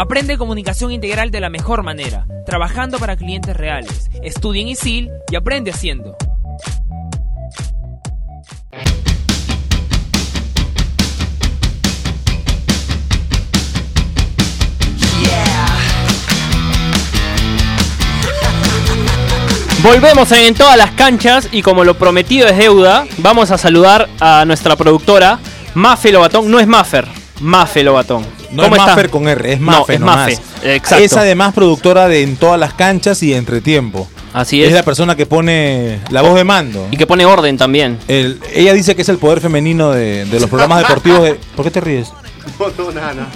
[0.00, 4.08] Aprende comunicación integral de la mejor manera, trabajando para clientes reales.
[4.22, 6.16] Estudia en ISIL y aprende haciendo.
[19.82, 24.44] Volvemos en, todas las canchas y como lo prometido es deuda, vamos a saludar a
[24.44, 25.40] nuestra productora,
[25.74, 26.48] Mafe Lobatón.
[26.48, 27.08] No es Maffer,
[27.40, 28.37] Mafe Lobatón.
[28.50, 28.70] No es.
[28.70, 30.16] Maffer con R, es No, Mafe es nomás.
[30.30, 30.74] Mafe.
[30.74, 31.04] Exacto.
[31.04, 34.08] Es además productora de En todas las canchas y Entretiempo.
[34.32, 34.74] Así Es es.
[34.74, 36.86] la persona que pone la voz de mando.
[36.90, 37.98] Y que pone orden también.
[38.08, 41.22] El- ella dice que es el poder femenino de, de los programas deportivos.
[41.22, 42.12] De, ¿Por qué te ríes?
[42.58, 43.26] No, no, nada.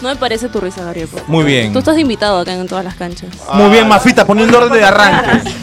[0.00, 1.08] No me parece tu risa, Gabriel.
[1.28, 1.72] Muy bien.
[1.72, 3.28] Tú estás invitado acá en todas las canchas.
[3.54, 5.50] Muy bien, Mafita, poniendo orden de arranque.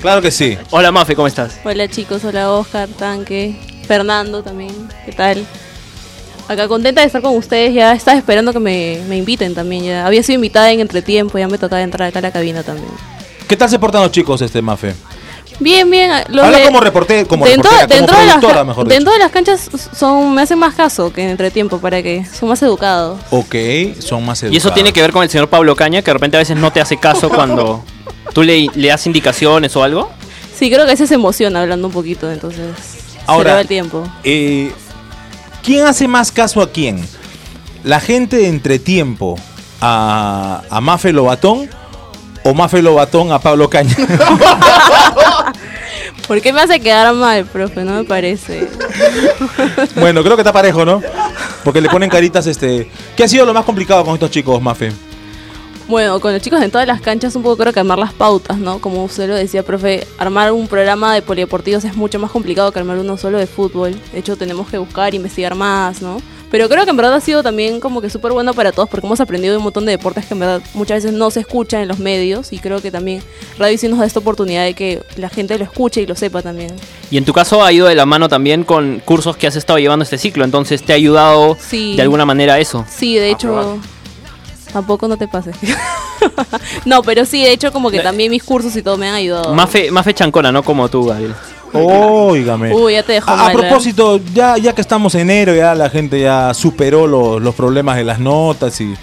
[0.00, 0.56] Claro que sí.
[0.70, 1.58] Hola Mafe, ¿cómo estás?
[1.64, 3.54] Hola chicos, hola Oscar, Tanque,
[3.86, 4.72] Fernando también.
[5.04, 5.46] ¿Qué tal?
[6.52, 7.74] Acá contenta de estar con ustedes.
[7.74, 9.84] Ya estaba esperando que me, me inviten también.
[9.84, 12.90] Ya había sido invitada en entretiempo, ya me tocaba entrar acá a la cabina también.
[13.48, 14.94] ¿Qué tal se portan los chicos, este Mafe?
[15.60, 16.10] Bien, bien.
[16.28, 18.84] Los Habla de- como reporte, como dentro, reportera, como dentro de las, productora, ca- mejor
[18.86, 18.94] dicho.
[18.94, 22.48] dentro de las canchas son me hacen más caso que en entretiempo para que son
[22.48, 23.20] más educados.
[23.30, 23.54] Ok,
[24.00, 24.54] son más educados.
[24.54, 26.56] Y eso tiene que ver con el señor Pablo Caña, que de repente a veces
[26.56, 27.84] no te hace caso cuando
[28.32, 30.10] tú le, le das indicaciones o algo.
[30.58, 32.66] Sí, creo que a veces se emociona hablando un poquito, entonces
[33.26, 34.04] Ahora- el tiempo.
[34.24, 34.72] Eh,
[35.62, 37.06] ¿Quién hace más caso a quién?
[37.84, 39.38] ¿La gente de entretiempo
[39.80, 41.68] a, a Mafe Lobatón
[42.44, 43.94] o Mafe Lobatón a Pablo Caña?
[46.26, 47.84] ¿Por qué me hace quedar mal, profe?
[47.84, 48.68] No me parece.
[49.96, 51.02] bueno, creo que está parejo, ¿no?
[51.64, 52.90] Porque le ponen caritas, este...
[53.16, 54.92] ¿Qué ha sido lo más complicado con estos chicos, Mafe?
[55.92, 58.56] Bueno, con los chicos en todas las canchas un poco creo que armar las pautas,
[58.56, 58.78] ¿no?
[58.78, 62.78] Como usted lo decía, profe, armar un programa de polideportivos es mucho más complicado que
[62.78, 63.94] armar uno solo de fútbol.
[64.10, 66.16] De hecho, tenemos que buscar, investigar más, ¿no?
[66.50, 69.06] Pero creo que en verdad ha sido también como que súper bueno para todos porque
[69.06, 71.82] hemos aprendido de un montón de deportes que en verdad muchas veces no se escuchan
[71.82, 73.22] en los medios y creo que también
[73.58, 76.40] Radio sí nos da esta oportunidad de que la gente lo escuche y lo sepa
[76.40, 76.74] también.
[77.10, 79.78] Y en tu caso ha ido de la mano también con cursos que has estado
[79.78, 81.96] llevando este ciclo, entonces te ha ayudado Sí.
[81.96, 82.86] de alguna manera eso.
[82.88, 83.78] Sí, de hecho...
[84.72, 85.54] Tampoco no te pases.
[86.84, 89.54] no, pero sí, de hecho como que también mis cursos y todo me han ayudado.
[89.54, 91.34] Mafe, Mafe Chancona, no como tú, Gabriel.
[91.74, 92.72] Óigame.
[92.74, 93.58] Uy, ya te dejo A, a mal, ¿eh?
[93.58, 97.96] propósito, ya, ya que estamos en enero, ya la gente ya superó los, los problemas
[97.96, 98.94] de las notas y,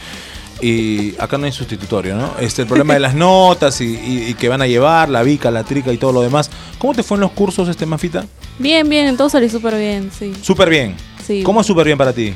[0.61, 2.31] y acá no hay sustitutorio, ¿no?
[2.39, 5.49] Este, el problema de las notas y, y- y que van a llevar, la vica,
[5.51, 6.49] la trica y todo lo demás.
[6.77, 8.25] ¿Cómo te fue en los cursos, este Mafita?
[8.59, 10.33] Bien, bien, todo salió súper bien, sí.
[10.41, 10.95] Súper bien.
[11.25, 11.41] Sí.
[11.43, 12.33] ¿Cómo es súper bien para ti?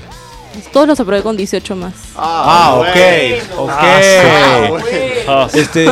[0.72, 1.94] Todos los aprobé con 18 más.
[2.16, 3.70] Ah, ok, ok.
[3.72, 4.86] Ah, bueno.
[5.28, 5.88] Ah, Este,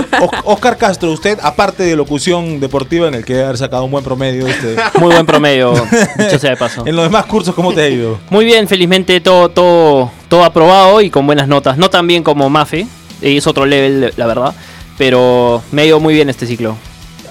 [0.46, 4.48] Oscar Castro, usted, aparte de locución deportiva en el que haber sacado un buen promedio,
[4.48, 5.74] este, muy buen promedio,
[6.18, 6.84] dicho sea de paso.
[6.86, 8.20] en los demás cursos, ¿cómo te ha ido?
[8.30, 11.78] Muy bien, felizmente todo, todo, todo aprobado y con buenas notas.
[11.78, 12.88] No tan bien como Mafe,
[13.22, 14.54] es otro level, la verdad.
[14.98, 16.76] Pero me ha ido muy bien este ciclo.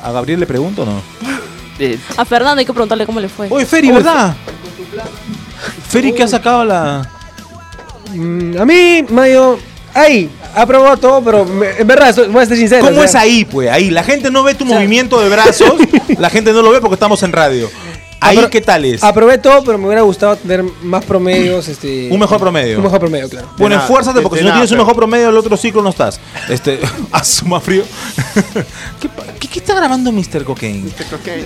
[0.02, 1.02] ¿A Gabriel le pregunto o no?
[1.78, 3.46] Eh, A Fernando hay que preguntarle cómo le fue.
[3.50, 4.34] Oye, Feri, ¿verdad?
[5.88, 7.08] Feri, que ha sacado la.
[8.14, 9.58] Mm, a mí ido.
[9.92, 12.86] Ahí, ha probado todo, pero me- en verdad, voy a ser sincero.
[12.86, 13.68] ¿Cómo o es ahí, pues?
[13.70, 13.90] Ahí.
[13.90, 15.72] La gente no ve tu movimiento de brazos.
[16.18, 17.68] la gente no lo ve porque estamos en radio.
[18.22, 19.02] Ahí, Apro- ¿qué tal es?
[19.02, 21.68] Aprobé todo, pero me hubiera gustado tener más promedios.
[21.68, 22.76] Este, Un mejor promedio.
[22.76, 23.48] Un mejor promedio, claro.
[23.56, 25.88] Bueno, nada, esfuérzate porque si no nada, tienes un mejor promedio, el otro ciclo no
[25.88, 26.20] estás.
[26.50, 26.80] Este,
[27.12, 27.82] asuma frío.
[29.00, 30.44] ¿Qué, pa- qué- qué está grabando Mr.
[30.44, 30.90] Cocaine?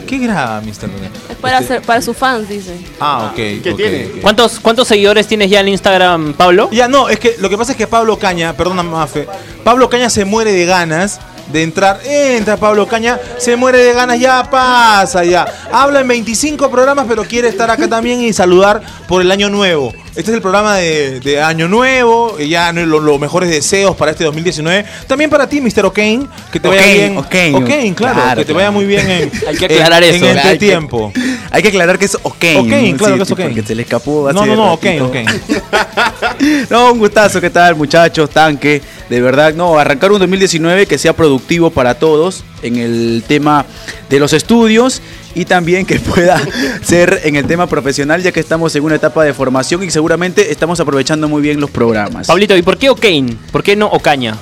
[0.06, 0.90] ¿Qué graba Mr.
[0.90, 1.10] Cocaine?
[1.30, 2.76] Es para, Este- hacer, para sus fans, dice.
[2.98, 3.36] Ah, ok.
[3.36, 4.08] ¿Qué tiene?
[4.20, 6.68] ¿cuántos, ¿Cuántos seguidores tienes ya en Instagram, Pablo?
[6.72, 9.28] Ya, no, es que lo que pasa es que Pablo Caña, perdona Mafe,
[9.62, 12.00] Pablo Caña se muere de ganas de entrar.
[12.04, 15.46] Entra Pablo Caña, se muere de ganas, ya pasa, ya.
[15.72, 19.92] Habla en 25 programas, pero quiere estar acá también y saludar por el año nuevo.
[20.16, 24.12] Este es el programa de, de Año Nuevo, y ya lo- los mejores deseos para
[24.12, 24.84] este 2019.
[25.08, 25.86] También para ti, Mr.
[25.86, 27.16] O'Kane, que te vaya O'Kane, bien.
[27.18, 27.54] O'Kane.
[27.56, 30.24] O'Kane, claro, Claro, que te vaya muy bien en, Hay que aclarar en- eso.
[30.26, 31.12] en Hay que- entretiempo.
[31.50, 32.24] Hay que aclarar que es ok.
[32.58, 33.40] Ok, claro que es ok.
[33.40, 35.06] Porque se le escapó así No, no, no, ok, ratito.
[35.06, 35.16] ok.
[36.70, 38.30] No, un gustazo, ¿qué tal muchachos?
[38.30, 43.66] Tanque, de verdad, no, arrancar un 2019 que sea productivo para todos en el tema
[44.08, 45.02] de los estudios
[45.34, 46.40] y también que pueda
[46.82, 50.50] ser en el tema profesional ya que estamos en una etapa de formación y seguramente
[50.50, 52.26] estamos aprovechando muy bien los programas.
[52.26, 53.36] Pablito, ¿y por qué O'Kane?
[53.52, 54.36] ¿Por qué no Ocaña?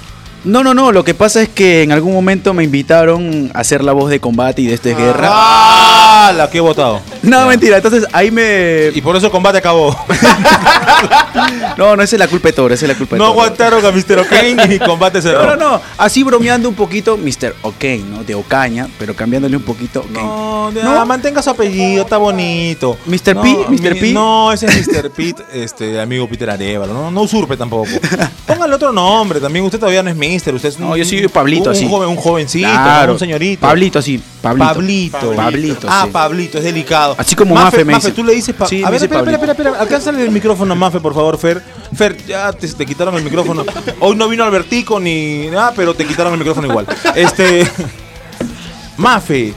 [0.44, 3.84] No, no, no, lo que pasa es que en algún momento me invitaron a hacer
[3.84, 5.28] la voz de combate y de este guerra.
[5.30, 6.32] ¡Ah!
[6.36, 7.00] La que he votado.
[7.32, 8.90] No, mentira, entonces ahí me...
[8.94, 9.96] Y por eso el combate acabó.
[11.76, 13.84] No, no, esa es la culpa de Toro, esa es la culpa de No aguantaron
[13.84, 14.18] a Mr.
[14.20, 15.44] O'Kane y combate cerró.
[15.44, 15.80] No, no, no.
[15.98, 17.54] Así bromeando un poquito, Mr.
[17.62, 18.22] OK, ¿no?
[18.24, 20.04] De Ocaña, pero cambiándole un poquito.
[20.10, 21.06] No, ¿No?
[21.06, 22.96] mantenga su apellido, está bonito.
[23.06, 23.34] Mr.
[23.34, 23.98] No, P, Mr.
[23.98, 24.12] P.
[24.12, 25.10] No, ese es Mr.
[25.10, 26.92] Pete, este amigo Peter Arevalo.
[26.92, 27.88] No, no usurpe tampoco.
[28.46, 29.64] Póngale otro nombre también.
[29.64, 31.88] Usted todavía no es Mister, usted es un, No, yo soy Pablito, un, así.
[31.88, 33.12] joven, un jovencito, Claro.
[33.14, 33.60] un señorito.
[33.60, 34.22] Pablito, así.
[34.42, 34.66] Pablito.
[34.74, 35.32] Pablito.
[35.34, 36.10] Pablito, Ah, sí.
[36.12, 37.11] Pablito, es delicado.
[37.18, 38.12] Así como Mafe me dice.
[38.12, 39.52] tú le dices pa- Sí, A ver, dice espera, espera, Pablito.
[39.52, 39.82] espera, espera.
[39.82, 41.62] Alcánzale el micrófono a Mafe, por favor, Fer.
[41.94, 43.64] Fer, ya te, te quitaron el micrófono.
[44.00, 46.86] Hoy no vino Albertico ni nada, pero te quitaron el micrófono igual.
[47.14, 47.66] Este.
[48.96, 49.54] Mafe,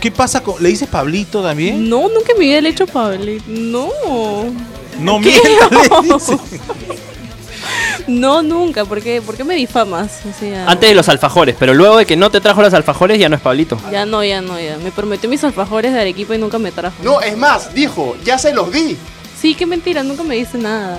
[0.00, 0.62] ¿qué pasa con.
[0.62, 1.88] ¿Le dices Pablito también?
[1.88, 3.32] No, nunca me había hecho Pablo.
[3.46, 3.88] No.
[5.00, 5.70] No mientas,
[6.02, 6.36] le dices.
[8.06, 8.84] No, nunca.
[8.84, 10.20] ¿Por qué, ¿Por qué me difamas?
[10.28, 13.18] O sea, Antes de los alfajores, pero luego de que no te trajo los alfajores
[13.18, 13.78] ya no es Pablito.
[13.90, 14.76] Ya no, ya no, ya.
[14.78, 16.96] Me prometió mis alfajores de Arequipa y nunca me trajo.
[17.02, 18.96] No, es más, dijo, ya se los di.
[19.40, 20.98] Sí, qué mentira, nunca me dice nada.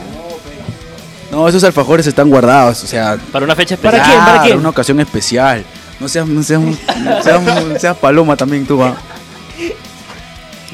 [1.32, 4.18] No, esos alfajores están guardados, o sea, Para una fecha ¿Para especial.
[4.22, 4.26] quién?
[4.36, 4.58] ¿Para quién?
[4.58, 5.64] una ocasión especial.
[6.00, 8.96] No seas, no seas, no seas, un- seas paloma también tú, va.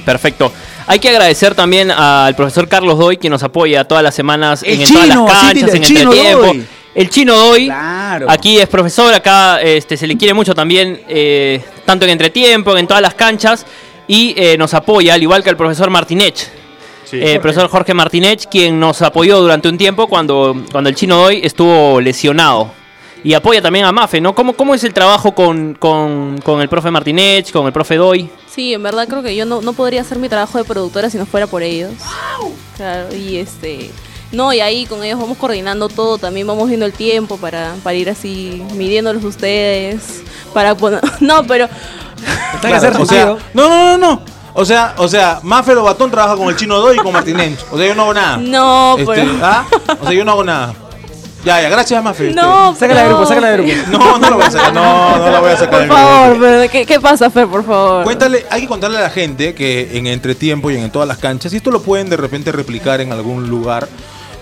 [0.05, 0.51] Perfecto.
[0.89, 4.75] Hay que agradecer también al profesor Carlos Doy, que nos apoya todas las semanas El
[4.75, 6.45] en, en todas las canchas, en el chino entretiempo.
[6.45, 6.65] Doy.
[6.95, 7.65] El chino Doy.
[7.65, 8.27] Claro.
[8.29, 12.87] Aquí es profesor, acá este, se le quiere mucho también, eh, tanto en entretiempo, en
[12.87, 13.65] todas las canchas,
[14.07, 16.37] y eh, nos apoya, al igual que el profesor Martinech.
[17.03, 17.17] Sí.
[17.17, 21.17] Eh, el profesor Jorge Martinech, quien nos apoyó durante un tiempo cuando, cuando el chino
[21.17, 22.71] Doy estuvo lesionado.
[23.27, 24.33] Y apoya también a Mafe, ¿no?
[24.33, 28.29] ¿Cómo, cómo es el trabajo con, con, con el profe Martinech, con el profe Doy?
[28.49, 31.17] Sí, en verdad creo que yo no, no podría hacer mi trabajo de productora si
[31.17, 31.91] no fuera por ellos.
[32.77, 33.91] Claro, y este...
[34.31, 37.95] No, y ahí con ellos vamos coordinando todo, también vamos viendo el tiempo para, para
[37.95, 41.01] ir así midiéndolos ustedes, para poner...
[41.19, 41.65] No, pero...
[41.65, 44.21] Está que Claro, hacer o sea, no, no, no, no.
[44.53, 47.59] O sea, o sea, Mafe Batón trabaja con el chino Doy y con Martinench.
[47.71, 48.37] O sea, yo no hago nada.
[48.37, 49.31] No, Este, pero...
[49.41, 49.65] ¿ah?
[49.99, 50.73] O sea, yo no hago nada.
[51.45, 52.29] Ya, ya, gracias Mafe.
[52.29, 53.73] Este, No, Sácala de no, grupo, sácala de grupo.
[53.91, 54.73] No, no la voy a sacar.
[54.73, 56.41] No, no la voy a sacar Por del favor, grupo.
[56.45, 58.03] pero ¿qué, ¿qué pasa, Fer, por favor?
[58.03, 61.53] Cuéntale, hay que contarle a la gente que en entretiempo y en todas las canchas,
[61.53, 63.87] y esto lo pueden de repente replicar en algún lugar,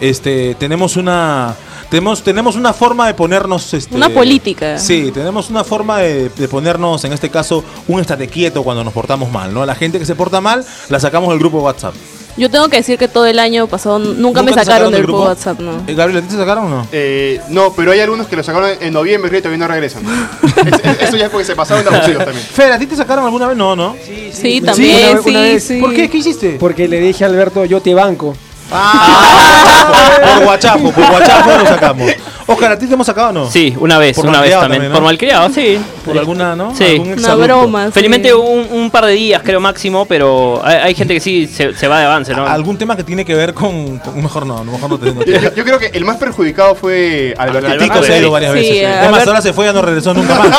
[0.01, 1.53] este, tenemos una
[1.89, 4.79] tenemos, tenemos una forma de ponernos este, Una política.
[4.79, 8.91] Sí, tenemos una forma de, de ponernos, en este caso, un estate quieto cuando nos
[8.93, 9.61] portamos mal, ¿no?
[9.61, 11.93] A la gente que se porta mal, la sacamos del grupo WhatsApp.
[12.37, 15.59] Yo tengo que decir que todo el año pasado nunca, me sacaron del grupo WhatsApp,
[15.61, 15.71] ¿no?
[15.87, 16.87] Eh, Gabriel, ¿a ti te sacaron o no?
[16.91, 20.03] Eh, no, pero hay algunos que lo sacaron en noviembre y todavía no regresan.
[20.65, 22.45] Es- es- eso ya es porque se pasaron de abusivos también.
[22.45, 23.55] Fer, ¿a ti te sacaron alguna vez?
[23.57, 23.95] No, ¿no?
[24.33, 25.63] Sí, también, una- sí, una vez.
[25.63, 25.77] sí.
[25.79, 26.09] ¿Por qué?
[26.09, 26.57] ¿Qué hiciste?
[26.59, 28.35] Porque le dije a Alberto, yo te banco.
[28.71, 32.11] Ah, por guachapo, por guachapo lo sacamos.
[32.47, 33.49] Oscar, ¿a ti te hemos sacado o no?
[33.49, 34.71] Sí, una vez, Por una vez también.
[34.73, 34.95] también, ¿no?
[34.97, 35.79] Por malcriado, sí.
[36.05, 36.75] Por alguna, ¿no?
[36.75, 36.83] Sí.
[36.83, 37.85] Algún Una broma.
[37.87, 37.91] sí.
[37.93, 41.73] Felizmente un, un par de días, creo máximo, pero hay, hay gente que sí se,
[41.73, 42.45] se va de avance, ¿no?
[42.45, 45.31] ¿Algún tema que tiene que ver con, con- Mejor no, mejor no te no te-
[45.41, 47.67] Yo, yo creo que el más perjudicado fue Alberto.
[47.67, 48.73] Alberto, Tico se ha ido varias Sí, veces.
[48.75, 50.57] eh, es más, Albert- ahora se fue y ya no regresó nunca más.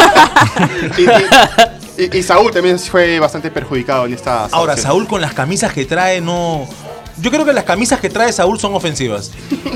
[1.99, 4.77] Y, y- y Saúl también fue bastante perjudicado en esta Ahora.
[4.77, 6.67] Saúl con las camisas que trae no...
[7.19, 9.31] Yo creo que las camisas que trae Saúl son ofensivas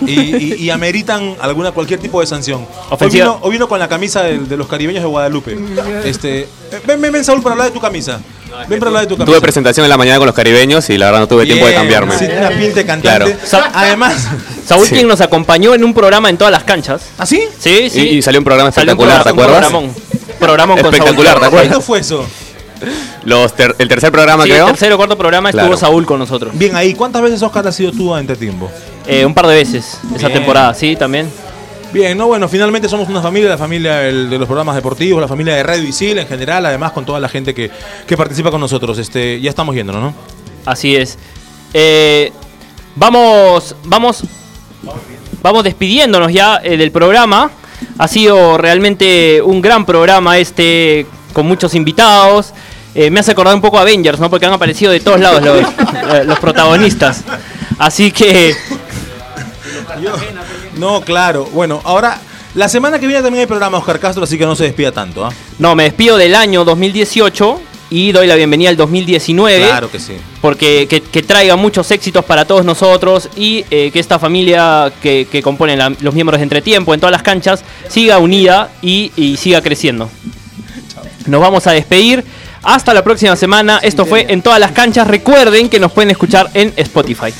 [0.06, 2.66] y, y- y ameritan alguna cualquier tipo de sanción.
[2.90, 5.56] Hoy vino, hoy vino con la camisa de, los caribeños de Guadalupe.
[6.04, 6.46] Este,
[6.86, 8.20] ven, ven, ven, Saúl, para hablar de tu camisa.
[8.68, 9.32] Ven para hablar de tu camisa.
[9.32, 11.72] Tuve presentación en la mañana con los caribeños y la verdad no tuve tiempo de
[11.74, 12.18] cambiarme.
[12.18, 13.36] Sí, una pinta de cantante.
[13.48, 13.66] Claro.
[13.74, 14.28] Además,
[14.66, 14.94] Saúl, Sí.
[14.96, 17.02] quien nos acompañó en un programa en todas las canchas.
[17.16, 17.40] ¿así?
[17.58, 18.00] Sí, sí.
[18.00, 19.82] Y, y salió un programa Salió un espectacular, ¿te programa- acuerdas?
[19.82, 20.38] un Programón.
[20.38, 21.40] Programón con Espectacular, Saúl.
[21.40, 21.68] ¿te acuerdas?
[21.68, 22.26] ¿Cuándo fue eso?
[23.24, 25.76] Los ter- el tercer programa, Sí, el tercer o cuarto programa estuvo.
[25.76, 26.52] Saúl con nosotros.
[26.56, 28.70] Bien, ahí, ¿cuántas veces Oscar ha sido tú a Entretiempo?
[29.06, 30.38] Eh, un par de veces esa Bien.
[30.38, 31.30] temporada, sí, también.
[31.92, 35.56] Bien, no, bueno, finalmente somos una familia, la familia de los programas deportivos, la familia
[35.56, 37.70] de Radio Isil en general, además con toda la gente que,
[38.06, 38.96] que participa con nosotros.
[38.98, 40.14] Este, ya estamos yéndonos, ¿no?
[40.64, 41.18] Así es.
[41.74, 42.30] Eh,
[42.94, 44.22] vamos, vamos,
[45.42, 47.50] vamos despidiéndonos ya eh, del programa.
[47.98, 52.52] Ha sido realmente un gran programa este, con muchos invitados.
[53.00, 54.28] Eh, me hace acordar un poco a Avengers, ¿no?
[54.28, 55.60] Porque han aparecido de todos lados los,
[56.14, 57.22] eh, los protagonistas.
[57.78, 58.54] Así que
[60.76, 61.46] No, claro.
[61.52, 62.20] Bueno, ahora,
[62.54, 65.24] la semana que viene también hay programa Oscar Castro, así que no se despida tanto,
[65.24, 65.32] ¿ah?
[65.58, 67.60] No, me despido del año 2018
[67.90, 69.66] y doy la bienvenida al 2019.
[69.66, 70.12] Claro que sí.
[70.42, 75.26] Porque que, que traiga muchos éxitos para todos nosotros y eh, que esta familia que,
[75.32, 79.36] que componen la- los miembros de Entretiempo en todas las canchas siga unida y, y
[79.38, 80.08] siga creciendo.
[81.26, 82.24] Nos vamos a despedir.
[82.62, 83.78] Hasta la próxima semana.
[83.82, 85.06] Esto fue en todas las canchas.
[85.06, 87.32] Recuerden que nos pueden escuchar en Spotify.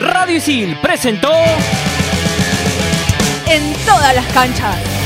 [0.00, 1.32] Radio Isil presentó
[3.46, 4.99] En todas las canchas.